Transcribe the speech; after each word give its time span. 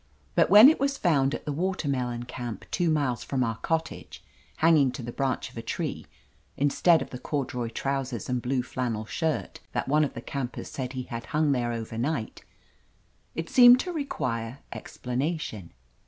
But 0.33 0.49
when 0.49 0.67
it 0.67 0.79
was 0.79 0.97
found 0.97 1.35
at 1.35 1.45
the 1.45 1.51
Watermelon 1.53 2.23
Camp, 2.23 2.65
two 2.71 2.89
miles 2.89 3.23
from 3.23 3.43
our 3.43 3.57
cottage, 3.57 4.23
hanging 4.55 4.89
to 4.93 5.03
the 5.03 5.11
branch 5.11 5.51
of 5.51 5.57
a 5.57 5.61
tree, 5.61 6.07
instead 6.57 7.03
of 7.03 7.11
the 7.11 7.19
corduroy 7.19 7.67
trousers 7.69 8.27
and 8.27 8.41
blue 8.41 8.63
flannel 8.63 9.05
shirt 9.05 9.59
that 9.73 9.87
one 9.87 10.03
of 10.03 10.15
the 10.15 10.19
campers 10.21 10.69
said 10.69 10.93
he 10.93 11.03
had 11.03 11.27
hung 11.37 11.51
there 11.51 11.71
overnight, 11.71 12.43
it 13.35 13.47
seemed 13.47 13.79
to 13.81 13.93
require 13.93 14.57
explanation. 14.71 15.71